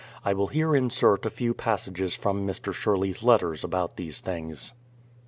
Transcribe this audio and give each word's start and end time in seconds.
I 0.25 0.33
will 0.33 0.47
here 0.47 0.75
insert 0.75 1.27
a 1.27 1.29
few 1.29 1.53
passages 1.53 2.15
from 2.15 2.43
Mr. 2.47 2.73
Sherley's 2.73 3.21
letters 3.21 3.63
about 3.63 3.97
these 3.97 4.19
things. 4.19 4.73